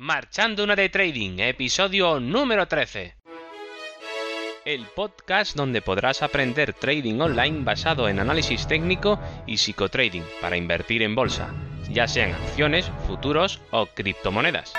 [0.00, 3.16] Marchando una de Trading, episodio número 13.
[4.64, 11.02] El podcast donde podrás aprender trading online basado en análisis técnico y psicotrading para invertir
[11.02, 11.52] en bolsa,
[11.90, 14.72] ya sean acciones, futuros o criptomonedas.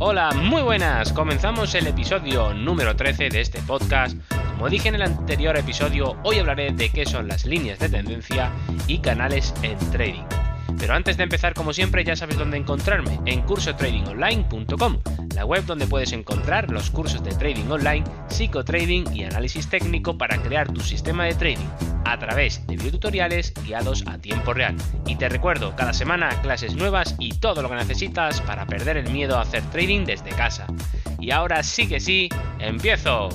[0.00, 1.12] Hola, muy buenas.
[1.12, 4.16] Comenzamos el episodio número 13 de este podcast.
[4.52, 8.50] Como dije en el anterior episodio, hoy hablaré de qué son las líneas de tendencia
[8.86, 10.43] y canales en trading.
[10.78, 14.98] Pero antes de empezar, como siempre, ya sabes dónde encontrarme, en cursotradingonline.com,
[15.34, 20.40] la web donde puedes encontrar los cursos de trading online, psicotrading y análisis técnico para
[20.42, 21.68] crear tu sistema de trading
[22.04, 24.76] a través de videotutoriales guiados a tiempo real.
[25.06, 29.10] Y te recuerdo, cada semana clases nuevas y todo lo que necesitas para perder el
[29.10, 30.66] miedo a hacer trading desde casa.
[31.18, 33.30] Y ahora sí que sí, empiezo.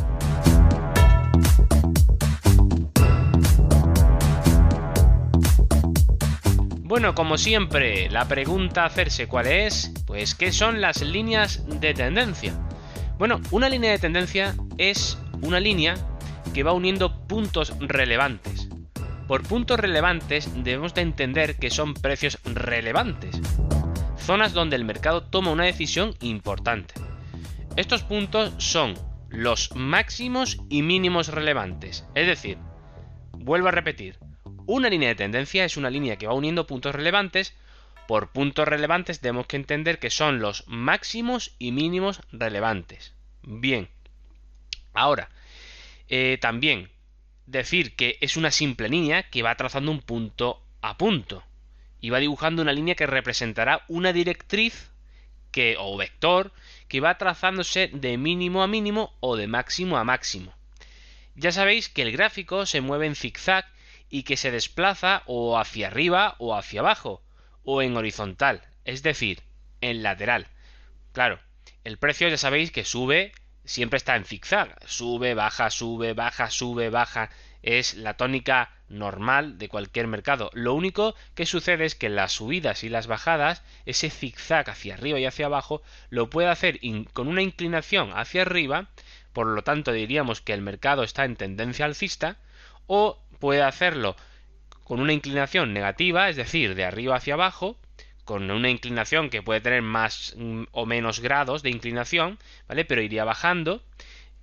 [6.90, 11.94] Bueno, como siempre, la pregunta a hacerse cuál es, pues ¿qué son las líneas de
[11.94, 12.60] tendencia?
[13.20, 15.94] Bueno, una línea de tendencia es una línea
[16.52, 18.70] que va uniendo puntos relevantes.
[19.28, 23.40] Por puntos relevantes debemos de entender que son precios relevantes,
[24.18, 26.96] zonas donde el mercado toma una decisión importante.
[27.76, 28.96] Estos puntos son
[29.30, 32.58] los máximos y mínimos relevantes, es decir,
[33.34, 34.18] vuelvo a repetir,
[34.70, 37.56] una línea de tendencia es una línea que va uniendo puntos relevantes.
[38.08, 43.16] Por puntos relevantes tenemos que entender que son los máximos y mínimos relevantes.
[43.42, 43.90] Bien.
[44.94, 45.30] Ahora,
[46.08, 46.90] eh, también
[47.48, 51.44] decir que es una simple línea que va trazando un punto a punto
[52.00, 54.92] y va dibujando una línea que representará una directriz
[55.52, 56.52] que, o vector
[56.88, 60.54] que va trazándose de mínimo a mínimo o de máximo a máximo.
[61.34, 63.66] Ya sabéis que el gráfico se mueve en zigzag
[64.10, 67.22] y que se desplaza o hacia arriba o hacia abajo,
[67.64, 69.42] o en horizontal, es decir,
[69.82, 70.48] en lateral.
[71.12, 71.40] Claro,
[71.84, 73.32] el precio ya sabéis que sube,
[73.64, 77.30] siempre está en zigzag, sube, baja, sube, baja, sube, baja,
[77.62, 80.50] es la tónica normal de cualquier mercado.
[80.54, 85.20] Lo único que sucede es que las subidas y las bajadas, ese zigzag hacia arriba
[85.20, 86.80] y hacia abajo, lo puede hacer
[87.14, 88.88] con una inclinación hacia arriba,
[89.34, 92.38] por lo tanto diríamos que el mercado está en tendencia alcista,
[92.88, 94.16] o puede hacerlo
[94.84, 97.78] con una inclinación negativa, es decir, de arriba hacia abajo,
[98.26, 102.86] con una inclinación que puede tener más mm, o menos grados de inclinación, ¿vale?
[102.86, 103.82] Pero iría bajando.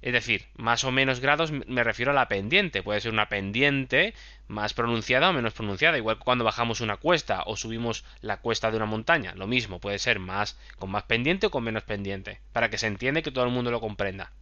[0.02, 2.82] Es decir, más o menos grados me refiero a la pendiente.
[2.82, 4.14] Puede ser una pendiente
[4.46, 5.98] más pronunciada o menos pronunciada.
[5.98, 9.34] Igual que cuando bajamos una cuesta o subimos la cuesta de una montaña.
[9.34, 12.40] Lo mismo, puede ser más con más pendiente o con menos pendiente.
[12.52, 14.32] Para que se entienda y que todo el mundo lo comprenda.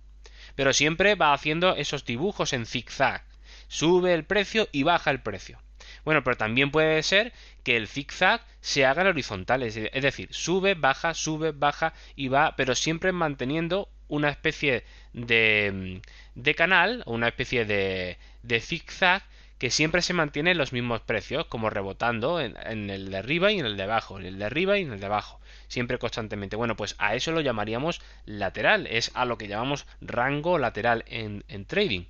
[0.54, 3.24] Pero siempre va haciendo esos dibujos en zigzag.
[3.68, 5.58] Sube el precio y baja el precio.
[6.04, 7.32] Bueno, pero también puede ser
[7.62, 12.56] que el zigzag se haga en horizontal, es decir, sube, baja, sube, baja y va,
[12.56, 16.02] pero siempre manteniendo una especie de,
[16.34, 19.22] de canal, una especie de, de zigzag
[19.58, 23.66] que siempre se mantiene los mismos precios, como rebotando en, el de arriba y en
[23.66, 26.56] el de abajo, en el de arriba y en el de abajo, siempre constantemente.
[26.56, 31.44] Bueno, pues a eso lo llamaríamos lateral, es a lo que llamamos rango lateral en,
[31.48, 32.04] en trading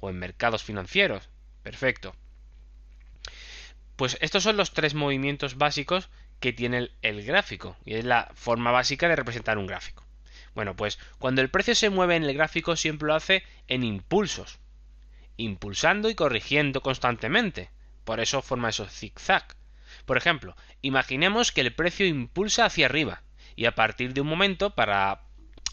[0.00, 1.28] o en mercados financieros.
[1.62, 2.14] Perfecto.
[3.96, 6.08] Pues estos son los tres movimientos básicos
[6.40, 10.04] que tiene el, gráfico y es la forma básica de representar un gráfico.
[10.54, 14.58] Bueno, pues cuando el precio se mueve en el gráfico siempre lo hace en impulsos,
[15.36, 17.70] impulsando y corrigiendo constantemente.
[18.04, 19.56] Por eso forma esos zigzag.
[20.06, 23.22] Por ejemplo, imaginemos que el precio impulsa hacia arriba
[23.56, 25.22] y a partir de un momento para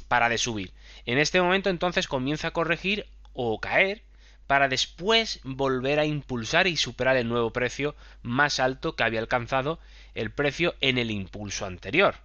[0.08, 0.74] para de subir.
[1.06, 4.04] En este momento entonces comienza a corregir o caer
[4.48, 9.80] para después volver a impulsar y superar el nuevo precio más alto que había alcanzado
[10.14, 12.16] el precio en el impulso anterior.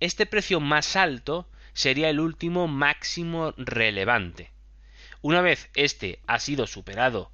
[0.00, 4.50] Este precio más alto sería el último máximo relevante.
[5.22, 7.30] Una vez este ha sido superado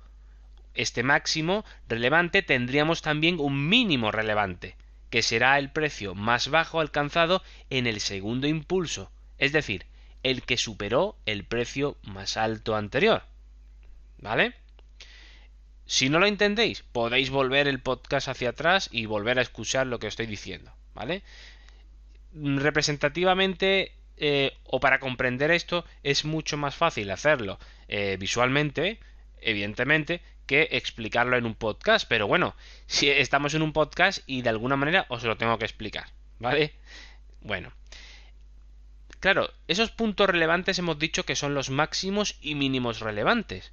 [0.75, 4.77] este máximo relevante tendríamos también un mínimo relevante,
[5.11, 9.87] que será el precio más bajo alcanzado en el segundo impulso, es decir,
[10.23, 13.25] el que superó el precio más alto anterior.
[14.20, 14.55] ¿Vale?
[15.87, 19.99] Si no lo entendéis, podéis volver el podcast hacia atrás y volver a escuchar lo
[19.99, 21.22] que estoy diciendo, ¿vale?
[22.32, 27.58] Representativamente eh, o para comprender esto es mucho más fácil hacerlo
[27.88, 29.00] eh, visualmente,
[29.40, 32.06] evidentemente, que explicarlo en un podcast.
[32.06, 32.55] Pero bueno,
[32.87, 36.06] si estamos en un podcast y de alguna manera os lo tengo que explicar,
[36.38, 36.75] ¿vale?
[37.40, 37.73] Bueno.
[39.19, 43.73] Claro, esos puntos relevantes hemos dicho que son los máximos y mínimos relevantes.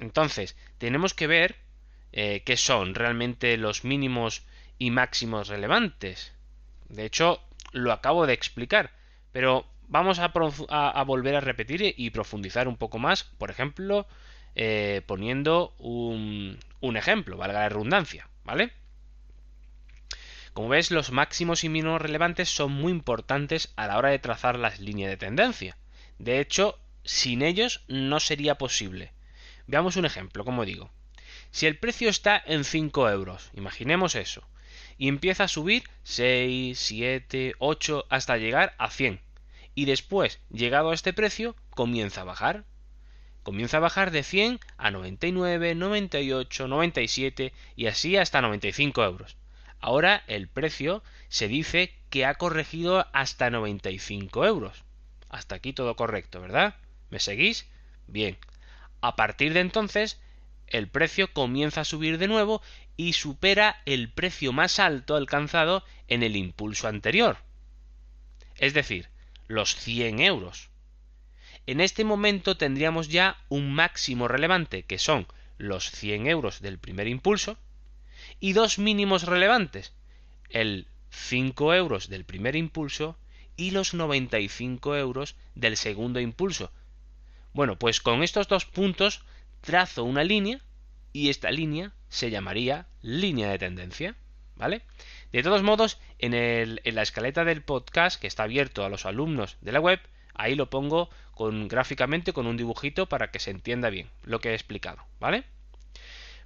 [0.00, 1.56] Entonces, tenemos que ver
[2.12, 4.44] eh, qué son realmente los mínimos
[4.78, 6.32] y máximos relevantes.
[6.88, 7.40] De hecho,
[7.72, 8.92] lo acabo de explicar,
[9.32, 10.28] pero vamos a,
[11.04, 14.06] volver a repetir y profundizar un poco más, por ejemplo,
[14.54, 18.72] eh, poniendo un, un ejemplo, valga la redundancia, ¿vale?
[20.52, 24.56] Como ves, los máximos y mínimos relevantes son muy importantes a la hora de trazar
[24.56, 25.76] las líneas de tendencia.
[26.18, 29.13] De hecho, sin ellos no sería posible.
[29.66, 30.90] Veamos un ejemplo, como digo.
[31.50, 34.46] Si el precio está en 5 euros, imaginemos eso,
[34.98, 39.20] y empieza a subir 6, 7, 8 hasta llegar a 100.
[39.74, 42.64] Y después, llegado a este precio, comienza a bajar.
[43.42, 49.36] Comienza a bajar de 100 a 99, 98, 97 y así hasta 95 euros.
[49.80, 54.84] Ahora el precio se dice que ha corregido hasta 95 euros.
[55.28, 56.76] Hasta aquí todo correcto, ¿verdad?
[57.10, 57.68] ¿Me seguís?
[58.06, 58.38] Bien.
[59.04, 60.18] A partir de entonces,
[60.66, 62.62] el precio comienza a subir de nuevo
[62.96, 67.36] y supera el precio más alto alcanzado en el impulso anterior.
[68.56, 69.10] Es decir,
[69.46, 70.70] los 100 euros.
[71.66, 75.26] En este momento tendríamos ya un máximo relevante, que son
[75.58, 77.58] los 100 euros del primer impulso,
[78.40, 79.92] y dos mínimos relevantes,
[80.48, 83.18] el 5 euros del primer impulso
[83.54, 86.72] y los 95 euros del segundo impulso.
[87.54, 89.22] Bueno, pues con estos dos puntos
[89.60, 90.60] trazo una línea
[91.12, 94.16] y esta línea se llamaría línea de tendencia,
[94.56, 94.82] ¿vale?
[95.30, 99.70] De todos modos, en, la escaleta del podcast que está abierto a los alumnos de
[99.70, 100.00] la web,
[100.34, 104.50] ahí lo pongo con gráficamente con un dibujito para que se entienda bien lo que
[104.50, 105.44] he explicado, ¿vale?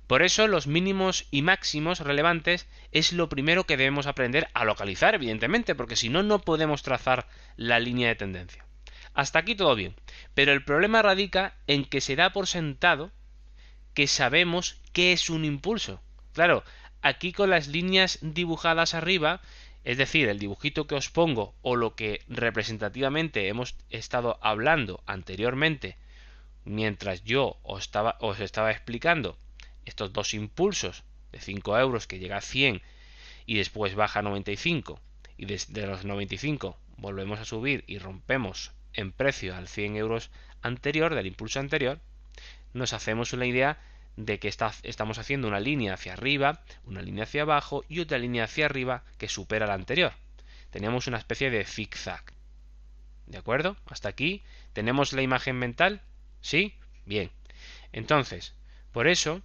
[0.06, 5.14] Por eso los mínimos y máximos relevantes es lo primero que debemos aprender a localizar,
[5.14, 7.26] evidentemente, porque si no, no podemos trazar
[7.56, 8.67] la línea de tendencia.
[9.18, 9.96] Hasta aquí todo bien,
[10.34, 13.10] pero el problema radica en que se da por sentado
[13.92, 16.00] que sabemos qué es un impulso.
[16.34, 16.62] Claro,
[17.02, 19.40] aquí con las líneas dibujadas arriba,
[19.82, 25.96] es decir, el dibujito que os pongo o lo que representativamente hemos estado hablando anteriormente,
[26.64, 29.36] mientras yo os estaba, os estaba explicando
[29.84, 32.82] estos dos impulsos de 5 euros que llega a 100
[33.46, 35.00] y después baja a 95
[35.36, 40.30] y desde los 95 volvemos a subir y rompemos en precio al 100 euros
[40.62, 42.00] anterior del impulso anterior,
[42.72, 43.78] nos hacemos una idea
[44.16, 48.44] de que estamos haciendo una línea hacia arriba, una línea hacia abajo y otra línea
[48.44, 50.12] hacia arriba que supera la anterior.
[50.70, 52.24] Tenemos una especie de zigzag.
[53.26, 53.76] ¿De acuerdo?
[53.86, 54.42] Hasta aquí.
[54.72, 56.02] ¿Tenemos la imagen mental?
[56.40, 56.74] ¿Sí?
[57.06, 57.30] Bien.
[57.92, 58.54] Entonces,
[58.92, 59.42] por eso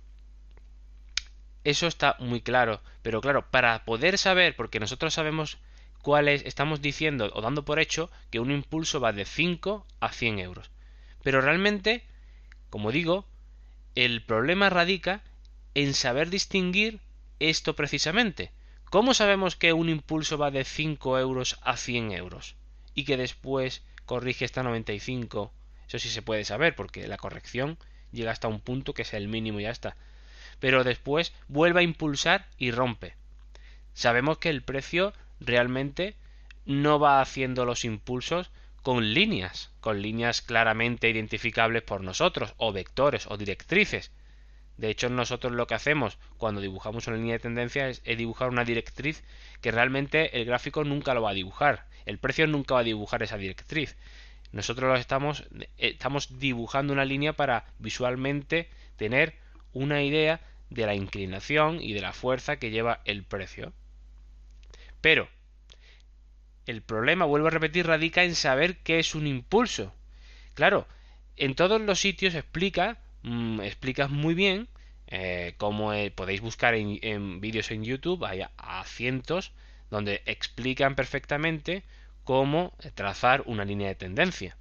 [1.64, 2.82] eso está muy claro.
[3.02, 5.60] Pero claro, para poder saber, porque nosotros sabemos
[6.04, 10.10] cuál es, estamos diciendo o dando por hecho que un impulso va de 5 a
[10.12, 10.70] 100 euros.
[11.24, 12.04] Pero realmente,
[12.70, 13.26] como digo,
[13.96, 15.24] el problema radica
[15.74, 17.00] en saber distinguir
[17.40, 18.52] esto precisamente.
[18.92, 22.56] ¿Cómo sabemos que un impulso va de 5 euros a 100 euros?
[22.94, 25.52] Y que después corrige hasta 95.
[25.88, 27.80] Eso sí se puede saber, porque la corrección
[28.12, 29.96] llega hasta un punto que es el mínimo y ya está
[30.64, 33.16] pero después vuelve a impulsar y rompe.
[33.94, 35.12] Sabemos que el precio
[35.44, 36.16] realmente
[36.66, 38.52] no va haciendo los impulsos
[38.82, 44.12] con líneas, con líneas claramente identificables por nosotros, o vectores, o directrices.
[44.78, 48.66] De hecho, nosotros lo que hacemos cuando dibujamos una línea de tendencia es, dibujar una
[48.66, 49.24] directriz
[49.62, 51.88] que realmente el gráfico nunca lo va a dibujar.
[52.06, 53.96] El precio nunca va a dibujar esa directriz.
[54.52, 55.46] Nosotros estamos,
[55.78, 59.36] estamos dibujando una línea para visualmente tener
[59.72, 63.74] una idea de la inclinación y de la fuerza que lleva el precio.
[65.04, 65.28] Pero
[66.66, 69.94] el problema, vuelvo a repetir, radica en saber qué es un impulso.
[70.54, 70.88] Claro,
[71.36, 74.70] en todos los sitios explica, mm, explicas muy bien,
[75.08, 79.52] eh, como eh, podéis buscar en, vídeos en YouTube, hay a cientos,
[79.92, 81.84] donde explican perfectamente
[82.24, 84.56] cómo trazar una línea de tendencia.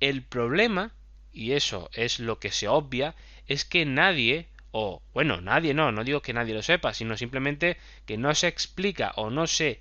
[0.00, 0.94] El problema,
[1.30, 3.14] y eso es lo que se obvia,
[3.46, 7.76] es que nadie o bueno, nadie no, no digo que nadie lo sepa, sino simplemente
[8.06, 9.80] que no se explica o no se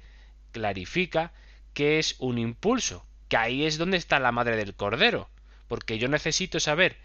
[0.52, 1.34] clarifica
[1.74, 5.30] qué es un impulso, que ahí es donde está la madre del cordero,
[5.68, 6.98] porque yo necesito saber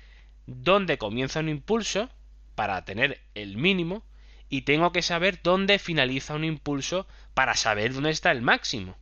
[0.47, 2.09] dónde comienza un impulso
[2.55, 4.05] para tener el mínimo
[4.49, 8.97] y tengo que saber dónde finaliza un impulso para saber dónde está el máximo.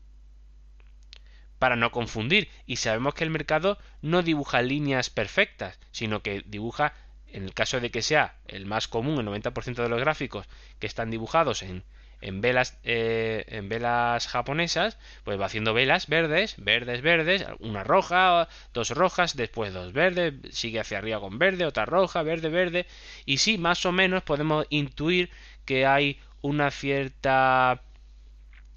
[1.59, 6.95] Para no confundir, y sabemos que el mercado no dibuja líneas perfectas, sino que dibuja
[7.33, 10.47] en el caso de que sea el más común, el 90% de los gráficos
[10.79, 11.85] que están dibujados en,
[12.21, 18.49] en velas eh, en velas japonesas, pues va haciendo velas verdes, verdes, verdes, una roja,
[18.75, 22.87] dos rojas, después dos verdes, sigue hacia arriba con verde, otra roja, verde, verde,
[23.25, 25.31] y sí, más o menos podemos intuir
[25.65, 27.83] que hay una cierta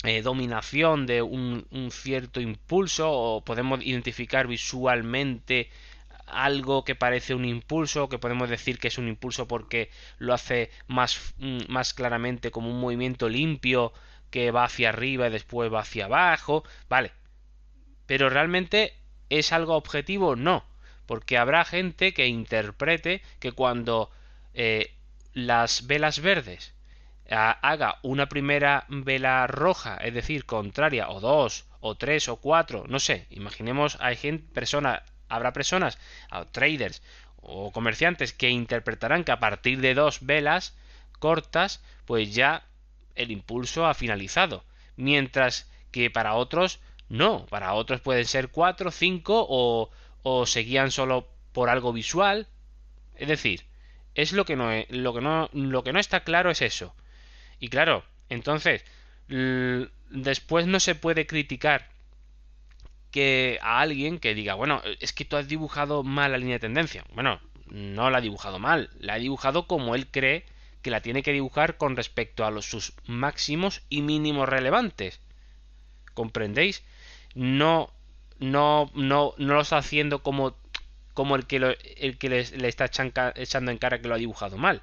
[0.04, 5.70] eh, dominación de un, cierto impulso o podemos identificar visualmente
[6.34, 10.72] algo que parece un impulso, que podemos decir que es un impulso porque lo hace
[10.88, 13.94] más, mm, más claramente como un movimiento limpio
[14.30, 17.12] que va hacia arriba y después va hacia abajo, vale.
[18.08, 18.94] Pero realmente
[19.30, 20.66] es algo objetivo, no,
[21.06, 24.12] porque habrá gente que interprete que cuando
[24.54, 24.94] eh,
[25.34, 26.74] las velas verdes
[27.30, 33.00] haga una primera vela roja, es decir, contraria, o dos, o tres, o cuatro, no
[33.00, 35.98] sé, imaginemos, hay gente, persona, habrá personas,
[36.52, 37.02] traders
[37.38, 40.76] o comerciantes que interpretarán que a partir de dos velas
[41.20, 42.64] cortas, pues ya
[43.16, 44.64] el impulso ha finalizado.
[44.96, 49.90] Mientras que para otros no, para otros pueden ser cuatro, cinco o,
[50.24, 52.48] o seguían solo por algo visual.
[53.16, 53.66] Es decir,
[54.16, 56.96] es lo que no, lo que no, lo que no está claro es eso.
[57.60, 58.84] Y claro, entonces,
[59.28, 61.90] después no se puede criticar
[63.14, 66.62] que a alguien que diga, bueno, es que tú has dibujado mal la línea de
[66.68, 67.06] tendencia.
[67.14, 70.46] Bueno, no la ha dibujado mal, la ha dibujado como él cree
[70.82, 75.22] que la tiene que dibujar con respecto a los, sus máximos y mínimos relevantes.
[76.16, 76.84] ¿Comprendéis?
[77.36, 77.94] No,
[78.40, 80.56] no, no, no lo está haciendo como,
[81.14, 84.58] como el que, el que le, le está echando en cara que lo ha dibujado
[84.58, 84.82] mal,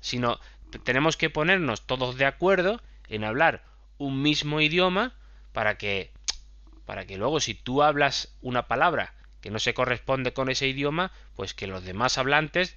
[0.00, 0.40] sino
[0.84, 3.62] tenemos que ponernos todos de acuerdo en hablar
[3.98, 5.12] un mismo idioma
[5.52, 6.10] para que
[6.86, 11.12] para que luego si tú hablas una palabra que no se corresponde con ese idioma,
[11.34, 12.76] pues que los demás hablantes,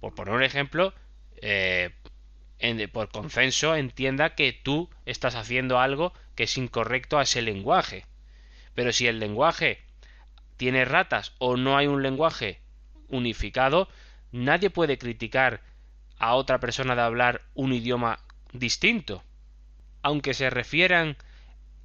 [0.00, 0.92] por poner un ejemplo,
[1.36, 1.90] eh,
[2.92, 8.06] por consenso entienda que tú estás haciendo algo que es incorrecto a ese lenguaje.
[8.74, 9.82] Pero si el lenguaje
[10.56, 12.60] tiene ratas o no hay un lenguaje
[13.08, 13.88] unificado,
[14.32, 15.60] nadie puede criticar
[16.18, 18.20] a otra persona de hablar un idioma
[18.52, 19.22] distinto,
[20.02, 21.16] aunque se refieran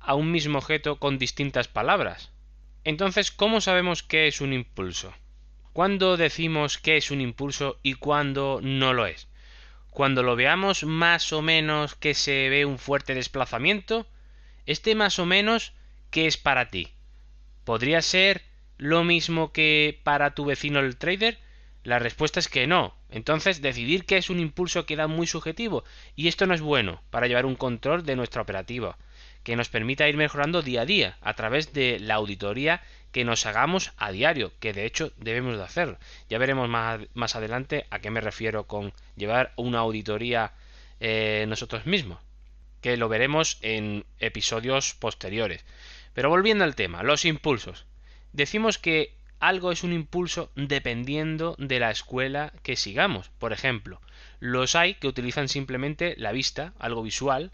[0.05, 2.31] a un mismo objeto con distintas palabras.
[2.83, 5.13] Entonces, ¿cómo sabemos qué es un impulso?
[5.74, 9.27] ¿Cuándo decimos qué es un impulso y cuándo no lo es?
[9.89, 14.07] Cuando lo veamos más o menos que se ve un fuerte desplazamiento,
[14.65, 15.74] este más o menos,
[16.12, 16.89] ¿qué es para ti?
[17.63, 18.43] ¿Podría ser
[18.77, 21.39] lo mismo que para tu vecino el trader?
[21.83, 22.95] La respuesta es que no.
[23.09, 25.83] Entonces, decidir qué es un impulso queda muy subjetivo,
[26.15, 28.97] y esto no es bueno para llevar un control de nuestra operativa,
[29.46, 33.46] que nos permita ir mejorando día a día a través de la auditoría que nos
[33.46, 35.98] hagamos a diario, que de hecho debemos de hacer.
[36.30, 40.54] Ya veremos más, más adelante a qué me refiero con llevar una auditoría
[41.00, 42.18] eh, nosotros mismos,
[42.82, 45.64] que lo veremos en episodios posteriores.
[46.16, 47.86] Pero volviendo al tema, los impulsos.
[48.34, 53.30] Decimos que algo es un impulso dependiendo de la escuela que sigamos.
[53.38, 54.02] Por ejemplo,
[54.40, 57.52] los hay que utilizan simplemente la vista, algo visual,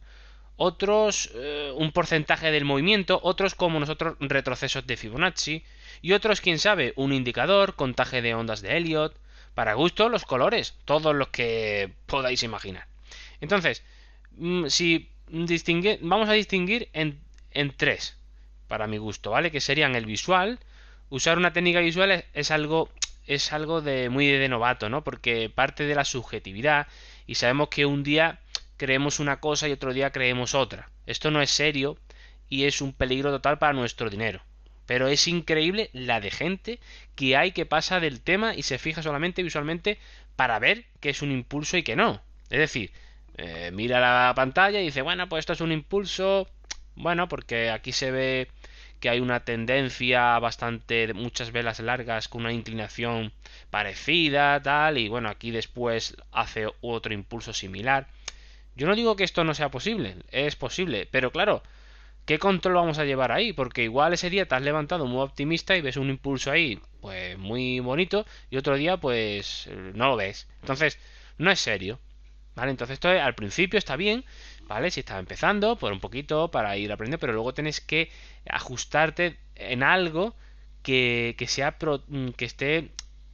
[0.64, 5.64] otros eh, un porcentaje del movimiento, otros como nosotros retrocesos de Fibonacci,
[6.04, 9.16] y otros, quién sabe, un indicador, contaje de ondas de Elliot,
[9.56, 12.86] para gusto los colores, todos los que podáis imaginar.
[13.42, 13.84] Entonces,
[14.38, 15.10] mm, si
[16.02, 18.16] vamos a distinguir en, en tres,
[18.68, 19.50] para mi gusto, ¿vale?
[19.50, 20.60] Que serían el visual,
[21.10, 22.90] usar una técnica visual es, algo
[23.26, 25.04] es algo de muy de novato, ¿no?
[25.04, 26.86] Porque parte de la subjetividad
[27.26, 28.40] y sabemos que un día
[28.82, 30.90] creemos una cosa y otro día creemos otra.
[31.06, 32.00] Esto no es serio
[32.50, 34.42] y es un peligro total para nuestro dinero.
[34.88, 36.80] Pero es increíble la de gente
[37.16, 40.00] que hay que pasa del tema y se fija solamente visualmente
[40.36, 42.24] para ver que es un impulso y que no.
[42.50, 42.92] Es decir,
[43.38, 46.50] eh, mira la pantalla y dice, bueno, pues esto es un impulso.
[46.96, 48.48] Bueno, porque aquí se ve
[49.00, 53.32] que hay una tendencia bastante muchas velas largas con una inclinación
[53.70, 58.08] parecida, tal, y bueno, aquí después hace otro impulso similar.
[58.76, 61.62] Yo no digo que esto no sea posible, es posible, pero claro,
[62.26, 63.54] ¿qué control vamos a llevar ahí?
[63.54, 67.38] Porque igual ese día te has levantado muy optimista y ves un impulso ahí, pues
[67.38, 70.48] muy bonito, y otro día pues no lo ves.
[70.62, 71.00] Entonces,
[71.38, 72.00] no es serio.
[72.56, 72.72] ¿Vale?
[72.72, 74.26] Entonces esto al principio está bien,
[74.68, 74.92] ¿vale?
[74.92, 78.12] Si estás empezando, por un poquito para ir aprendiendo, pero luego tienes que
[78.50, 80.36] ajustarte en algo
[80.84, 82.92] que, sea mm, que esté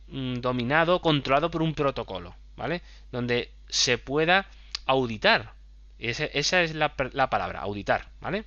[0.07, 2.81] mm, dominado, controlado por un protocolo, ¿vale?
[3.11, 4.47] Donde se pueda
[4.87, 5.53] auditar.
[5.99, 8.45] esa es la, la, palabra, auditar, ¿vale?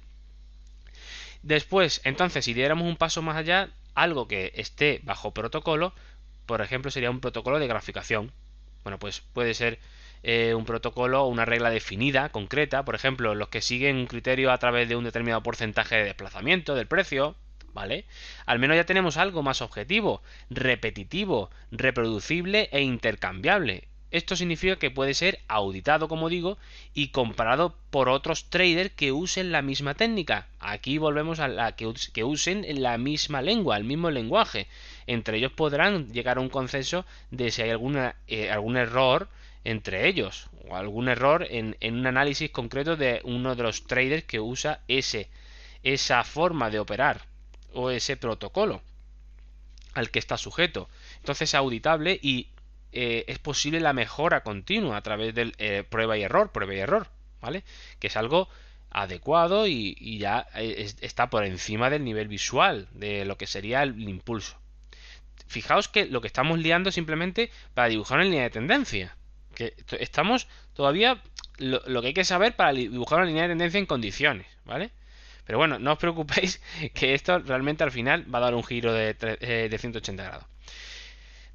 [1.43, 5.93] Después, entonces, si diéramos un paso más allá, algo que esté bajo protocolo,
[6.47, 8.33] por ejemplo, sería un protocolo de graficación.
[8.83, 9.79] Bueno, pues puede ser
[10.23, 14.53] eh, un protocolo o una regla definida, concreta, por ejemplo, los que siguen un criterio
[14.53, 17.37] a través de un determinado porcentaje de desplazamiento del precio,
[17.73, 18.05] ¿vale?
[18.47, 23.89] Al menos ya tenemos algo más objetivo, repetitivo, reproducible e intercambiable.
[24.11, 26.59] Esto significa que puede ser auditado, como digo,
[26.95, 30.49] y comparado por otros traders que usen la misma técnica.
[30.59, 31.87] Aquí volvemos a la que,
[32.25, 34.67] usen la misma lengua, el mismo lenguaje.
[35.07, 39.29] Entre ellos podrán llegar a un consenso de si hay alguna, eh, algún error
[39.63, 44.25] entre ellos o algún error en, en, un análisis concreto de uno de los traders
[44.25, 45.29] que usa ese,
[45.83, 47.27] esa forma de operar
[47.75, 48.83] o ese protocolo
[49.95, 50.89] al que está sujeto.
[51.19, 52.49] Entonces es auditable y
[52.93, 56.79] eh, es posible la mejora continua a través del eh, prueba y error, prueba y
[56.79, 57.09] error,
[57.41, 57.63] ¿vale?
[57.99, 58.49] Que es algo
[58.91, 64.01] adecuado y, ya eh, está por encima del nivel visual de lo que sería el,
[64.09, 64.59] impulso.
[65.47, 69.17] Fijaos que lo que estamos liando simplemente para dibujar una línea de tendencia.
[69.55, 71.23] Que estamos todavía
[71.59, 74.91] lo, que hay que saber para dibujar una línea de tendencia en condiciones, ¿vale?
[75.45, 76.61] Pero bueno, no os preocupéis
[76.95, 80.50] que esto realmente al final va a dar un giro de, de 180 grados.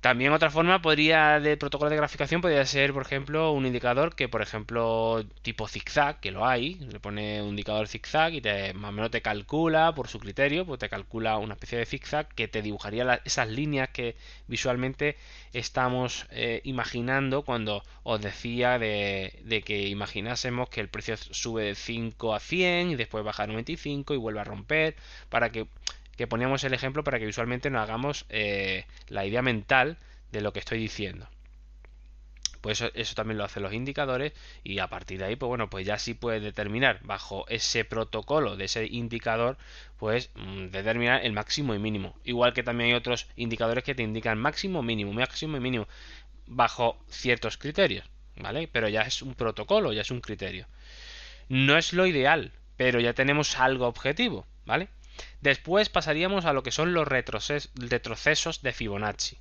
[0.06, 4.30] También otra forma podría de protocolo de graficación podría ser, por ejemplo, un indicador que,
[4.30, 8.90] por ejemplo, tipo zigzag, que lo hay, le pone un indicador zigzag y te, más
[8.90, 12.48] o menos te calcula por su criterio, pues te calcula una especie de zigzag que
[12.48, 15.18] te dibujaría esas líneas que visualmente
[15.54, 21.74] estamos eh, imaginando cuando os decía de, de, que imaginásemos que el precio sube de
[21.74, 24.96] 5 a 100 y después baja a 95 y vuelve a romper
[25.30, 25.66] para que
[26.18, 29.98] que poníamos el ejemplo para que visualmente nos hagamos eh, la idea mental
[30.32, 31.28] de lo que estoy diciendo.
[32.62, 35.86] Pues eso, también lo hacen los indicadores y a partir de ahí, pues bueno, pues
[35.86, 39.58] ya sí puedes determinar bajo ese protocolo de ese indicador,
[40.00, 42.18] pues mm, determinar el máximo y mínimo.
[42.24, 45.88] Igual que también hay otros indicadores que te indican máximo, mínimo, máximo y mínimo
[46.48, 48.06] bajo ciertos criterios,
[48.38, 48.68] ¿vale?
[48.68, 50.66] Pero ya es un protocolo, ya es un criterio.
[51.50, 54.90] No es lo ideal, pero ya tenemos algo objetivo, ¿vale?
[55.42, 59.38] Después pasaríamos a lo que son los retrocesos de Fibonacci.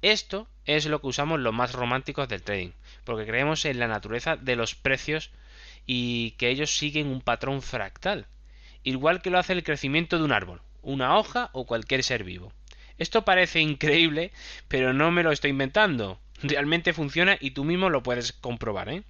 [0.00, 2.72] Esto es lo que usamos los más románticos del trading,
[3.04, 5.30] porque creemos en la naturaleza de los precios
[5.86, 8.26] y que ellos siguen un patrón fractal,
[8.82, 12.52] igual que lo hace el crecimiento de un árbol, una hoja o cualquier ser vivo.
[12.98, 14.32] Esto parece increíble,
[14.68, 16.20] pero no me lo estoy inventando.
[16.42, 19.04] Realmente funciona y tú mismo lo puedes comprobar, ¿eh?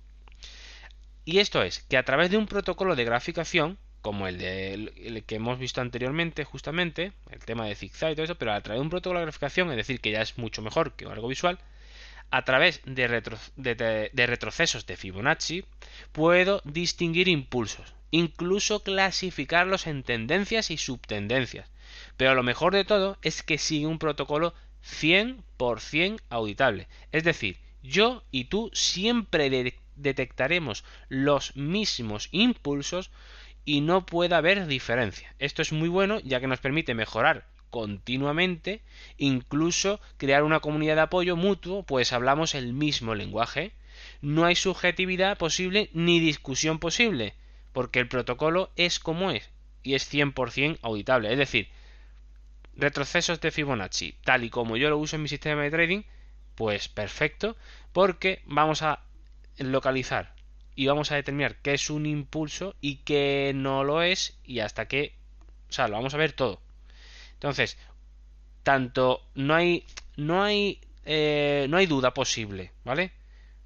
[1.24, 5.36] Y esto es que a través de un protocolo de graficación como el, de, que
[5.36, 8.82] hemos visto anteriormente, justamente, el tema de zigzag y todo eso, pero a través de
[8.82, 11.58] un protocolo de graficación, es decir, que ya es mucho mejor que algo visual,
[12.30, 15.64] a través de, de, retrocesos de Fibonacci,
[16.12, 21.70] puedo distinguir impulsos, incluso clasificarlos en tendencias y subtendencias.
[22.16, 26.88] Pero lo mejor de todo es que sigue un protocolo 100% auditable.
[27.12, 33.10] Es decir, yo y tú siempre detectaremos los mismos impulsos
[33.64, 35.34] y no puede haber diferencia.
[35.38, 38.82] Esto es muy bueno ya que nos permite mejorar continuamente,
[39.16, 43.72] incluso crear una comunidad de apoyo mutuo, pues hablamos el mismo lenguaje.
[44.20, 47.34] No hay subjetividad posible ni discusión posible,
[47.72, 49.48] porque el protocolo es como es
[49.82, 51.32] y es 100% auditable.
[51.32, 51.70] Es decir,
[52.76, 56.02] retrocesos de Fibonacci, tal y como yo lo uso en mi sistema de trading,
[56.54, 57.56] pues perfecto,
[57.92, 59.00] porque vamos a
[59.56, 60.34] localizar
[60.74, 64.86] y vamos a determinar qué es un impulso y qué no lo es y hasta
[64.86, 65.12] qué,
[65.68, 66.60] o sea, lo vamos a ver todo.
[67.34, 67.76] Entonces,
[68.62, 69.84] tanto no hay
[70.16, 73.12] no hay eh, no hay duda posible, ¿vale?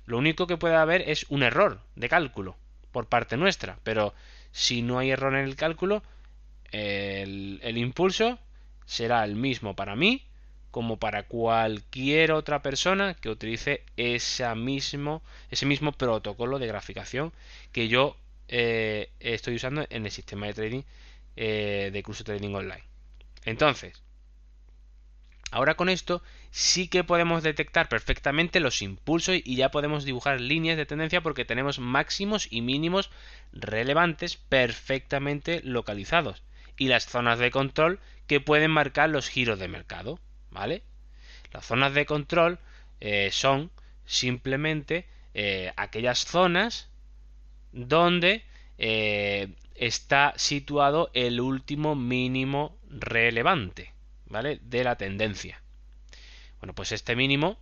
[0.07, 2.57] Lo único que puede haber es un error de cálculo
[2.93, 4.15] por parte nuestra, pero
[4.53, 6.03] si no hay error en el cálculo,
[6.73, 8.39] el, el impulso
[8.87, 10.26] será el mismo para mí
[10.77, 13.83] como para cualquier otra persona que utilice
[14.57, 17.33] mismo, ese mismo protocolo de graficación
[17.73, 18.15] que yo
[18.49, 20.83] eh, estoy usando en el sistema de trading
[21.35, 22.85] eh, de curso trading online.
[23.47, 24.03] Entonces,
[25.51, 30.77] ahora con esto sí que podemos detectar perfectamente los impulsos y ya podemos dibujar líneas
[30.77, 33.09] de tendencia porque tenemos máximos y mínimos
[33.55, 36.43] relevantes perfectamente localizados
[36.77, 40.21] y las zonas de control que pueden marcar los giros de mercado.
[40.57, 40.83] ¿Vale?
[41.53, 42.59] Las zonas de control
[43.01, 43.71] eh, son
[44.07, 46.89] simplemente eh, aquellas zonas
[47.73, 48.43] donde
[48.79, 53.93] eh, está situado el último mínimo relevante,
[54.29, 54.59] ¿vale?
[54.63, 55.61] De la tendencia.
[56.61, 57.59] Bueno, pues este mínimo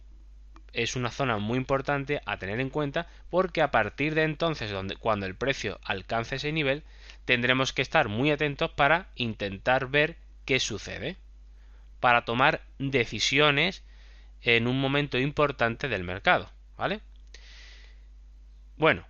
[0.72, 5.26] es una zona muy importante a tener en cuenta porque a partir de entonces, cuando
[5.26, 6.84] el precio alcance ese nivel,
[7.24, 11.16] tendremos que estar muy atentos para intentar ver qué sucede
[12.00, 13.84] para tomar decisiones
[14.42, 17.00] en un momento importante del mercado, ¿vale?
[18.76, 19.06] Bueno,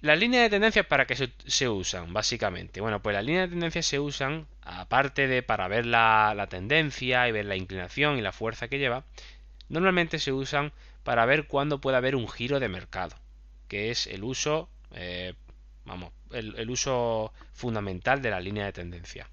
[0.00, 2.80] las líneas de tendencia para qué se, usan, básicamente.
[2.80, 7.32] Bueno, pues las líneas de tendencia se usan, aparte de para ver la, tendencia y
[7.32, 9.04] ver la inclinación y la fuerza que lleva,
[9.68, 13.16] normalmente se usan para ver cuándo puede haber un giro de mercado,
[13.68, 15.34] que es el uso, eh,
[15.84, 19.28] vamos, el, uso fundamental de la línea de tendencia.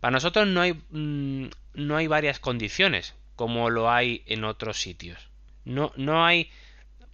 [0.00, 5.28] Para nosotros no hay, mm, no hay varias condiciones como lo hay en otros sitios.
[5.64, 6.50] No, no hay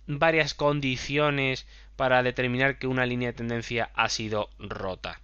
[0.07, 5.21] varias condiciones para determinar que una línea de tendencia ha sido rota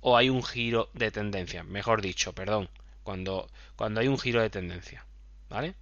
[0.00, 2.68] o hay un giro de tendencia, mejor dicho, perdón,
[3.02, 5.04] cuando, cuando hay un giro de tendencia,
[5.48, 5.74] ¿vale?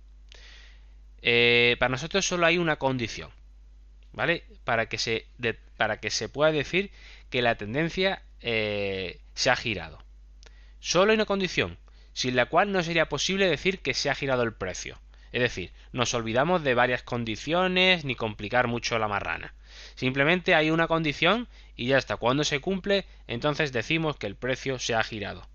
[1.20, 3.30] Eh, para nosotros solo hay una condición,
[4.12, 4.44] ¿vale?
[4.64, 5.26] Para que se,
[5.76, 6.90] para que se pueda decir
[7.30, 10.02] que la tendencia eh, se ha girado.
[10.84, 11.78] Solo hay una condición,
[12.12, 15.00] sin la cual no sería posible decir que se ha girado el precio.
[15.32, 19.54] Es decir, nos olvidamos de varias condiciones ni complicar mucho la marrana.
[19.94, 22.18] Simplemente hay una condición y ya está.
[22.18, 25.48] Cuando se cumple, entonces decimos que el precio se ha girado.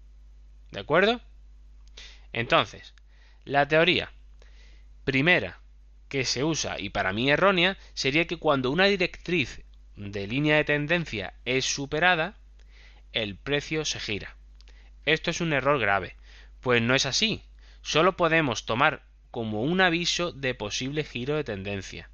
[0.71, 1.21] ¿De acuerdo?
[2.33, 2.95] Entonces,
[3.45, 4.11] la teoría
[5.03, 5.59] primera
[6.07, 9.61] que se usa y para mí errónea sería que cuando una directriz
[9.95, 12.35] de línea de tendencia es superada,
[13.13, 14.38] el precio se gira.
[15.13, 16.15] Esto es un error grave,
[16.61, 17.41] pues no es así.
[17.81, 22.09] Solo podemos tomar como un aviso de posible giro de tendencia.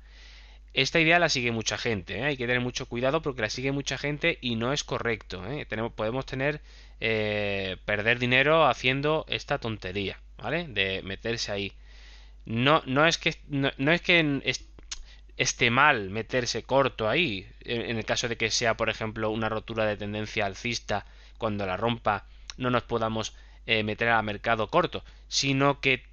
[0.73, 2.23] Esta idea la sigue mucha gente, ¿eh?
[2.23, 5.43] hay que tener mucho cuidado porque la sigue mucha gente y no es correcto.
[5.49, 5.65] ¿eh?
[5.95, 6.61] Podemos tener
[7.01, 10.67] eh, perder dinero haciendo esta tontería, ¿vale?
[10.67, 11.73] De meterse ahí.
[12.45, 14.41] No, no es que no, es que
[15.37, 19.85] esté mal meterse corto ahí, en, el caso de que sea, por ejemplo, una rotura
[19.85, 21.05] de tendencia alcista,
[21.37, 22.25] cuando la rompa
[22.57, 26.03] no nos podamos meter al mercado corto, sino que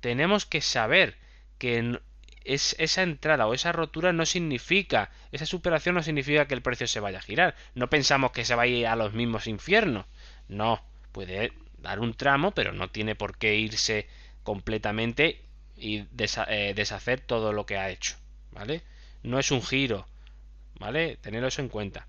[0.00, 1.16] tenemos que saber
[1.58, 1.98] que
[2.44, 6.86] es, esa entrada o esa rotura no significa, esa superación no significa que el precio
[6.86, 7.54] se vaya a girar.
[7.74, 10.06] No pensamos que se vaya a los mismos infiernos.
[10.48, 14.08] No, puede dar un tramo, pero no tiene por qué irse
[14.42, 15.40] completamente
[15.76, 18.16] y eh, deshacer todo lo que ha hecho.
[18.50, 18.82] ¿Vale?
[19.22, 20.06] No es un giro.
[20.78, 21.16] ¿Vale?
[21.16, 22.06] Tener eso en cuenta.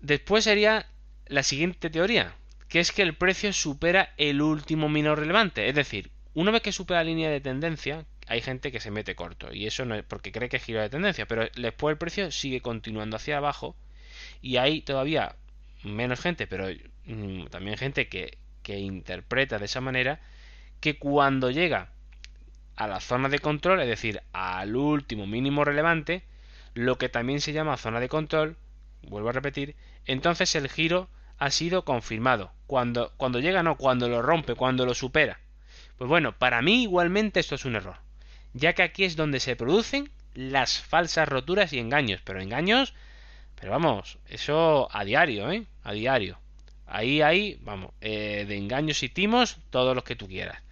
[0.00, 0.86] Después sería
[1.28, 2.34] la siguiente teoría,
[2.68, 5.68] que es que el precio supera el último mínimo relevante.
[5.68, 9.14] Es decir, una vez que supera la línea de tendencia, hay gente que se mete
[9.14, 9.52] corto.
[9.52, 11.26] Y eso no es porque cree que es giro de tendencia.
[11.26, 13.76] Pero después el precio sigue continuando hacia abajo.
[14.42, 15.36] Y hay todavía
[15.82, 16.68] menos gente, pero
[17.04, 20.20] mm, también gente que, que interpreta de esa manera
[20.80, 21.90] que cuando llega
[22.76, 26.22] a la zona de control, es decir, al último mínimo relevante,
[26.74, 28.56] lo que también se llama zona de control,
[29.02, 32.52] vuelvo a repetir, entonces el giro ha sido confirmado.
[32.66, 35.38] Cuando, cuando llega, no, cuando lo rompe, cuando lo supera.
[35.98, 37.96] Pues bueno, para mí igualmente esto es un error,
[38.52, 42.92] ya que aquí es donde se producen las falsas roturas y engaños, pero engaños,
[43.58, 45.64] pero vamos, eso a diario, ¿eh?
[45.82, 46.38] A diario.
[46.86, 50.62] Ahí hay, vamos, eh, de engaños y timos, todos los que tú quieras.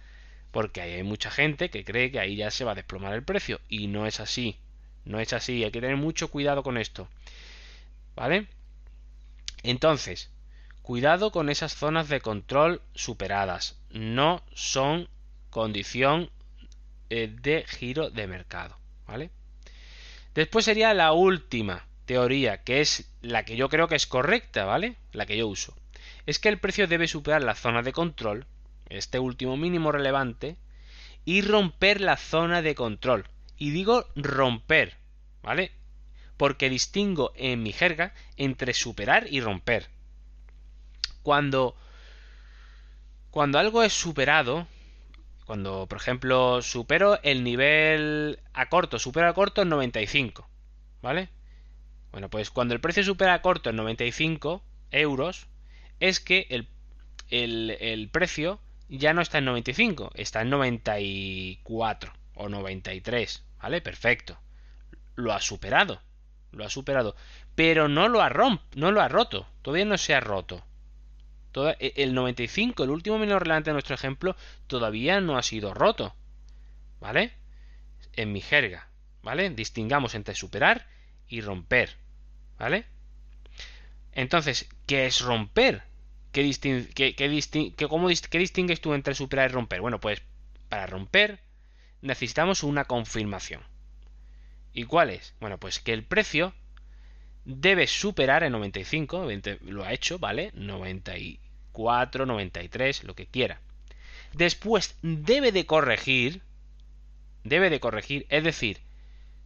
[0.51, 3.59] Porque hay mucha gente que cree que ahí ya se va a desplomar el precio,
[3.67, 4.57] y no es así.
[5.03, 7.07] No es así, hay que tener mucho cuidado con esto.
[8.15, 8.47] ¿Vale?
[9.63, 10.29] Entonces,
[10.85, 13.75] Cuidado con esas zonas de control superadas.
[13.89, 15.09] No son
[15.49, 16.29] condición
[17.09, 18.77] eh, de giro de mercado.
[19.07, 19.31] ¿Vale?
[20.35, 24.95] Después sería la última teoría, que es la que yo creo que es correcta, ¿vale?
[25.11, 25.75] La que yo uso.
[26.27, 28.45] Es que el precio debe superar la zona de control,
[28.87, 30.55] este último mínimo relevante,
[31.25, 33.27] y romper la zona de control.
[33.57, 34.97] Y digo romper,
[35.41, 35.71] ¿vale?
[36.37, 39.94] Porque distingo en mi jerga entre superar y romper.
[41.25, 41.75] Cuando,
[43.31, 44.67] cuando algo es superado,
[45.47, 50.47] cuando, por ejemplo, supero el nivel a corto, supero a corto en 95,
[51.01, 51.29] ¿vale?
[52.11, 55.47] Bueno, pues cuando el precio supera a corto en 95 euros,
[55.99, 56.67] es que el,
[57.31, 63.81] el, el precio ya no está en 95, está en 94 o 93, ¿vale?
[63.81, 64.37] Perfecto.
[65.15, 65.99] Lo ha superado,
[66.51, 67.15] lo ha superado,
[67.55, 70.63] pero no lo ha romp, no lo ha roto, todavía no se ha roto.
[71.79, 74.35] E, el 95, el último menor relevante de nuestro ejemplo,
[74.67, 76.15] todavía no ha sido roto.
[76.99, 77.33] ¿Vale?
[78.13, 78.89] En mi jerga.
[79.23, 79.49] ¿Vale?
[79.49, 80.87] Distingamos entre superar
[81.27, 81.95] y romper.
[82.57, 82.85] ¿Vale?
[84.11, 85.83] Entonces, ¿qué es romper?
[86.31, 86.51] ¿Qué,
[86.93, 89.81] qué, cómo, ¿Qué distingues tú entre superar y romper?
[89.81, 90.21] Bueno, pues
[90.69, 91.39] para romper
[92.01, 93.61] necesitamos una confirmación.
[94.73, 95.33] ¿Y cuál es?
[95.39, 96.53] Bueno, pues que el precio
[97.45, 99.27] debe superar el 95,
[99.61, 100.51] lo ha hecho, ¿vale?
[100.53, 101.44] 95
[101.75, 103.59] 94, 93, lo que quiera.
[104.33, 106.41] Después debe de corregir,
[107.43, 108.79] debe de corregir, es decir,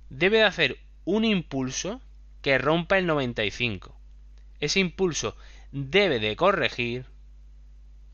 [0.10, 2.02] debe de hacer un impulso
[2.42, 3.96] que rompa el 95.
[4.60, 5.36] Ese impulso
[5.72, 7.06] debe de corregir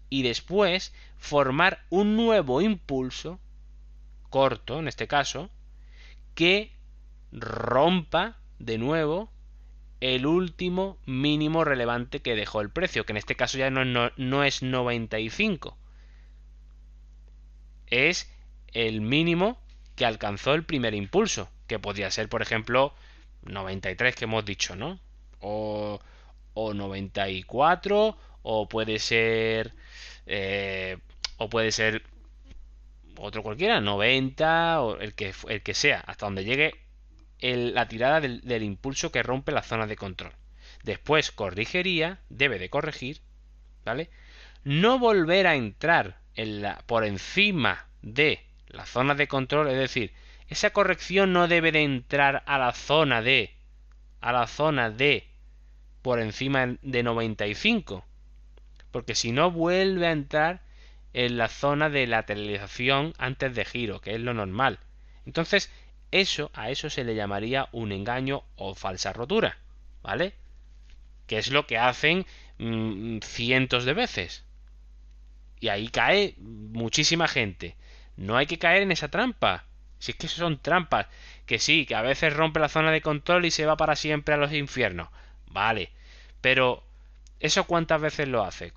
[0.10, 3.40] y después formar un nuevo impulso
[4.30, 5.50] corto, en este caso,
[6.36, 6.72] que
[7.32, 9.30] rompa de nuevo
[10.14, 14.12] el último mínimo relevante que dejó el precio, que en este caso ya no, no,
[14.18, 15.76] no es 95.
[17.88, 18.32] Es
[18.72, 19.60] el mínimo
[19.96, 22.94] que alcanzó el primer impulso, que podría ser, por ejemplo,
[23.46, 25.00] 93 que hemos dicho, ¿no?
[25.40, 26.00] O,
[26.54, 29.74] o 94, o puede ser...
[30.28, 31.00] Eh,
[31.38, 32.04] o puede ser
[33.18, 36.85] otro cualquiera, 90, o el que, el que sea, hasta donde llegue
[37.40, 40.34] la tirada del, impulso que rompe la zona de control.
[40.84, 43.22] Después corrigiría, debe de corregir,
[43.84, 44.10] ¿vale?
[44.64, 50.14] No volver a entrar en la, por encima de la zona de control, es decir,
[50.48, 53.52] esa corrección no debe de entrar a la zona de
[54.22, 55.28] a la zona de
[56.02, 58.06] por encima de 95,
[58.92, 60.62] porque si no vuelve a entrar
[61.14, 64.80] en la zona de lateralización antes de giro, que es lo normal.
[65.26, 65.72] Entonces,
[66.22, 69.58] eso a eso se le llamaría un engaño o falsa rotura,
[70.02, 70.34] ¿vale?
[71.28, 72.26] Que es lo que hacen
[72.58, 74.44] mmm, cientos de veces.
[75.60, 77.76] Y ahí cae muchísima gente.
[78.18, 79.66] No hay que caer en esa trampa.
[80.00, 81.08] Si es que son trampas.
[81.46, 84.36] Que sí, que a veces rompe la zona de control y se va para siempre
[84.36, 85.10] a los infiernos.
[85.48, 85.90] Vale.
[86.42, 86.84] Pero,
[87.40, 88.74] ¿eso cuántas veces lo hace?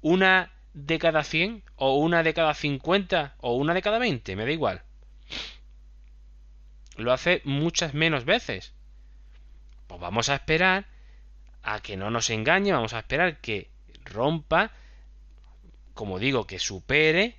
[0.00, 1.62] ¿Una de cada 100?
[1.76, 3.34] ¿O una de cada 50?
[3.38, 4.36] ¿O una de cada 20?
[4.36, 4.82] Me da igual.
[6.98, 8.74] Lo hace muchas menos veces.
[9.86, 10.86] Pues vamos a esperar
[11.62, 12.72] a que no nos engañe.
[12.72, 13.70] Vamos a esperar que
[14.04, 14.72] rompa.
[15.94, 17.36] Como digo, que supere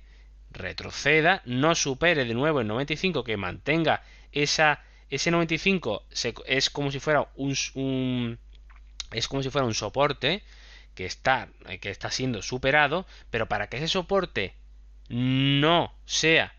[0.50, 6.04] retroceda, no supere de nuevo el 95, que mantenga esa, ese 95
[6.46, 8.38] es como si fuera un,
[9.12, 10.42] es como si fuera un soporte
[10.94, 11.48] que está,
[11.80, 14.54] que está siendo superado, pero para que ese soporte
[15.08, 16.52] no sea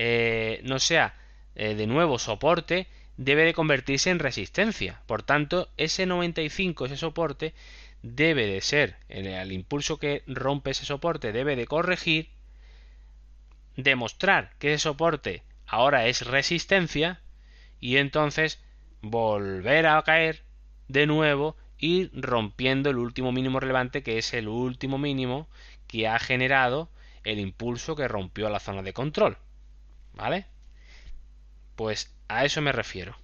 [0.00, 1.12] eh, no sea
[1.58, 2.86] eh, de nuevo soporte,
[3.18, 5.02] debe de convertirse en resistencia.
[5.06, 7.52] Por tanto, ese 95, ese soporte,
[8.02, 12.30] debe de ser, el, el impulso que rompe ese soporte debe de corregir
[13.76, 17.20] demostrar que ese soporte ahora es resistencia
[17.80, 18.60] y entonces
[19.02, 20.42] volver a caer
[20.88, 25.48] de nuevo y rompiendo el último mínimo relevante que es el último mínimo
[25.86, 26.88] que ha generado
[27.24, 29.38] el impulso que rompió la zona de control.
[30.14, 30.46] ¿Vale?
[31.78, 33.16] Pues a eso me refiero.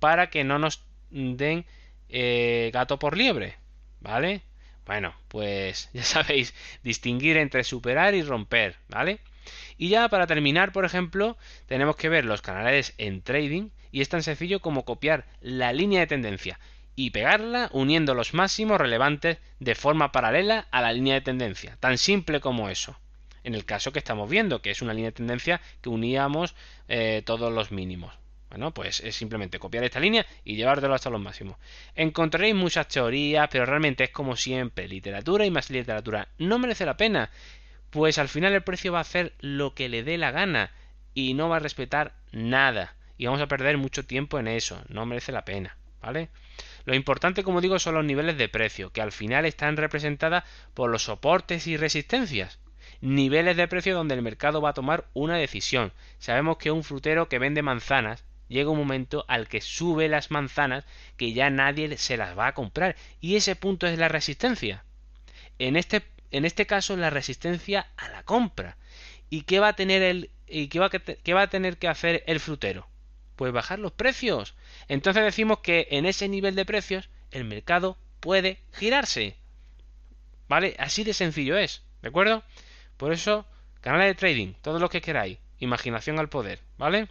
[0.00, 1.64] Para que no nos den
[2.10, 3.56] eh, gato por liebre.
[4.00, 4.42] ¿Vale?
[4.84, 8.76] Bueno, pues ya sabéis distinguir entre superar y romper.
[8.88, 9.20] ¿Vale?
[9.78, 14.10] Y ya para terminar, por ejemplo, tenemos que ver los canales en trading y es
[14.10, 16.60] tan sencillo como copiar la línea de tendencia
[16.96, 21.78] y pegarla uniendo los máximos relevantes de forma paralela a la línea de tendencia.
[21.80, 23.00] Tan simple como eso.
[23.44, 26.54] En el caso que estamos viendo, que es una línea de tendencia que uníamos
[26.88, 28.14] eh, todos los mínimos.
[28.50, 31.56] Bueno, pues es simplemente copiar esta línea y llevártelo hasta los máximos.
[31.94, 36.26] Encontraréis muchas teorías, pero realmente es como siempre, literatura y más literatura.
[36.38, 37.30] No merece la pena
[37.90, 40.70] pues al final el precio va a hacer lo que le dé la gana
[41.12, 42.94] y no va a respetar nada.
[43.18, 46.30] Y vamos a perder mucho tiempo en eso, no merece la pena, ¿vale?
[46.86, 50.90] Lo importante, como digo, son los niveles de precio, que al final están representadas por
[50.90, 52.58] los soportes y resistencias.
[53.00, 55.92] Niveles de precio donde el mercado va a tomar una decisión.
[56.18, 60.84] Sabemos que un frutero que vende manzanas llega un momento al que sube las manzanas
[61.16, 64.84] que ya nadie se las va a comprar y ese punto es la resistencia.
[65.58, 68.76] En este en este caso la resistencia a la compra.
[69.30, 72.22] ¿Y qué va a tener el y qué va, qué va a tener que hacer
[72.26, 72.88] el frutero?
[73.36, 74.54] Pues bajar los precios.
[74.88, 79.36] Entonces decimos que en ese nivel de precios el mercado puede girarse.
[80.48, 80.74] ¿Vale?
[80.78, 82.42] Así de sencillo es, ¿de acuerdo?
[83.00, 83.46] Por eso,
[83.80, 87.08] canal de trading, todo lo que queráis, imaginación al poder, ¿vale?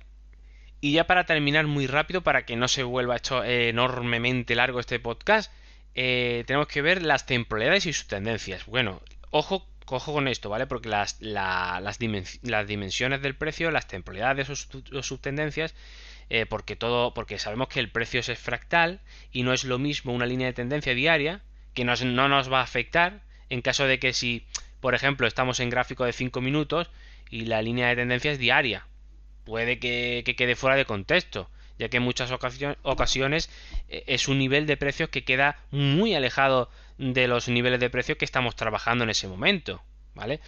[0.82, 5.00] Y ya para terminar muy rápido, para que no se vuelva hecho enormemente largo este
[5.00, 5.52] podcast,
[5.96, 8.68] eh, tenemos que ver las temporalidades y sus tendencias.
[8.68, 10.68] Bueno, ojo, cojo con esto, ¿vale?
[10.68, 15.74] Porque las, las, dimensiones del precio, las temporalidades o, subtendencias,
[16.30, 20.14] eh, porque todo, porque sabemos que el precio es fractal y no es lo mismo
[20.14, 21.42] una línea de tendencia diaria
[21.74, 24.46] que no nos va a afectar en caso de que si,
[24.82, 26.90] por ejemplo, estamos en gráfico de 5 minutos
[27.30, 28.88] y la línea de tendencia es diaria,
[29.46, 33.50] puede que quede fuera de contexto ya que en muchas ocasiones
[33.88, 38.18] eh, es un nivel de precios que queda muy alejado de los niveles de precios
[38.18, 39.82] que estamos trabajando en ese momento,
[40.14, 40.42] ¿vale?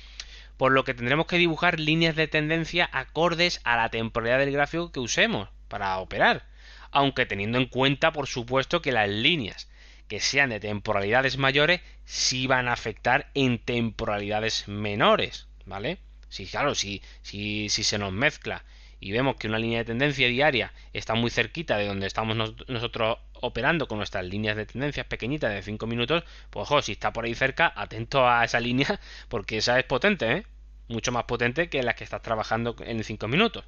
[0.57, 4.91] Por lo que tendremos que dibujar líneas de tendencia acordes a la temporalidad del gráfico
[4.91, 6.45] que usemos para operar,
[6.91, 9.69] aunque teniendo en cuenta, por supuesto, que las líneas
[10.11, 15.99] que sean de temporalidades mayores sí van a afectar en temporalidades menores, ¿vale?
[16.27, 18.65] Si, claro, si, si, si se nos mezcla
[18.99, 22.35] y vemos que una línea de tendencia diaria está muy cerquita de donde estamos
[22.67, 27.13] nosotros operando con nuestras líneas de tendencias pequeñitas de 5 minutos, pues ojo, si está
[27.13, 30.45] por ahí cerca, atento a esa línea, porque esa es potente, ¿eh?
[30.89, 33.63] Mucho más potente que la que estás trabajando en 5 minutos.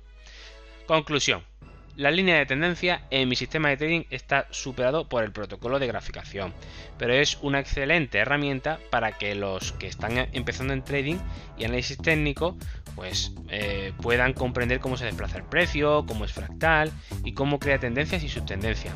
[0.88, 1.46] Conclusión.
[1.96, 5.86] La línea de tendencia en mi sistema de trading está superado por el protocolo de
[5.86, 6.52] graficación,
[6.98, 11.18] pero es una excelente herramienta para que los que están empezando en trading
[11.56, 12.58] y análisis técnico
[12.96, 16.92] pues eh, puedan comprender cómo se desplaza el precio, cómo es fractal
[17.24, 18.96] y cómo crea tendencias y subtendencias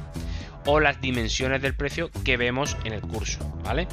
[0.66, 3.88] o las dimensiones del precio que vemos en el curso, ¿vale?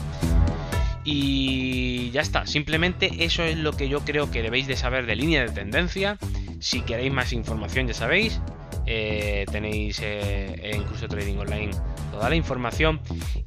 [1.04, 5.14] Y ya está, simplemente eso es lo que yo creo que debéis de saber de
[5.14, 6.18] línea de tendencia.
[6.60, 8.40] Si queréis más información ya sabéis,
[8.86, 11.70] eh, tenéis eh, en Curso Trading Online
[12.12, 13.00] toda la información.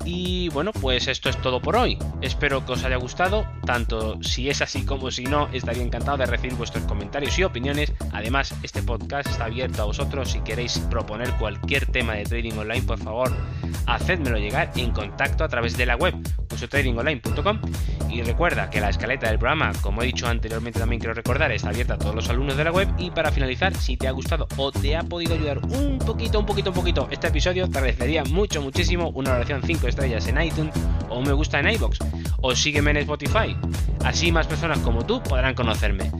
[0.04, 1.98] Y bueno, pues esto es todo por hoy.
[2.22, 6.26] Espero que os haya gustado, tanto si es así como si no, estaría encantado de
[6.26, 7.94] recibir vuestros comentarios y opiniones.
[8.12, 10.32] Además, este podcast está abierto a vosotros.
[10.32, 13.32] Si queréis proponer cualquier tema de trading online, por favor,
[13.86, 16.16] hacedmelo llegar en contacto a través de la web
[18.10, 21.70] y recuerda que la escaleta del programa, como he dicho anteriormente también quiero recordar, está
[21.70, 24.48] abierta a todos los alumnos de la web y para finalizar, si te ha gustado
[24.58, 28.24] o te ha podido ayudar un poquito, un poquito, un poquito este episodio, te agradecería
[28.24, 30.74] mucho, muchísimo una oración 5 estrellas en iTunes
[31.10, 32.00] o un me gusta en iBox
[32.42, 33.56] o sígueme en Spotify.
[34.04, 36.12] Así más personas como tú podrán conocerme.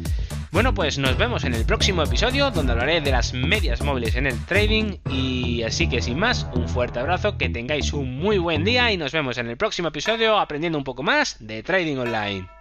[0.52, 4.28] Bueno, pues nos vemos en el próximo episodio donde hablaré de las medias móviles en
[4.28, 8.64] el trading y así que sin más, un fuerte abrazo, que tengáis un muy buen
[8.64, 12.57] día y nos vemos en el próximo episodio aprendiendo un poco más de trading online.